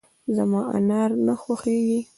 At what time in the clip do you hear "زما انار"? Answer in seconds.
0.35-1.09